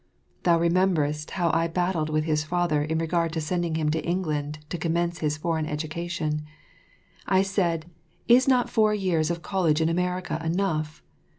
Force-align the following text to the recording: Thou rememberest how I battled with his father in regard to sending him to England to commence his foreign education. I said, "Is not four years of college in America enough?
Thou 0.41 0.57
rememberest 0.57 1.29
how 1.37 1.51
I 1.53 1.67
battled 1.67 2.09
with 2.09 2.23
his 2.23 2.43
father 2.43 2.81
in 2.81 2.97
regard 2.97 3.31
to 3.33 3.39
sending 3.39 3.75
him 3.75 3.91
to 3.91 4.03
England 4.03 4.57
to 4.69 4.79
commence 4.79 5.19
his 5.19 5.37
foreign 5.37 5.67
education. 5.67 6.41
I 7.27 7.43
said, 7.43 7.85
"Is 8.27 8.47
not 8.47 8.67
four 8.67 8.95
years 8.95 9.29
of 9.29 9.43
college 9.43 9.79
in 9.79 9.89
America 9.89 10.41
enough? 10.43 11.03